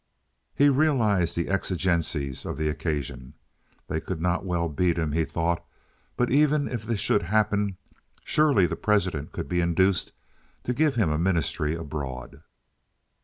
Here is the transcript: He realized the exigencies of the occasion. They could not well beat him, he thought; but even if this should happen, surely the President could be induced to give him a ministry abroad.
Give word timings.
He 0.55 0.67
realized 0.67 1.35
the 1.35 1.47
exigencies 1.47 2.43
of 2.43 2.57
the 2.57 2.69
occasion. 2.69 3.35
They 3.87 4.01
could 4.01 4.19
not 4.19 4.43
well 4.43 4.67
beat 4.67 4.97
him, 4.97 5.11
he 5.11 5.25
thought; 5.25 5.63
but 6.17 6.31
even 6.31 6.67
if 6.67 6.83
this 6.83 6.99
should 6.99 7.21
happen, 7.21 7.77
surely 8.23 8.65
the 8.65 8.75
President 8.75 9.31
could 9.31 9.47
be 9.47 9.61
induced 9.61 10.11
to 10.63 10.73
give 10.73 10.95
him 10.95 11.11
a 11.11 11.19
ministry 11.19 11.75
abroad. 11.75 12.41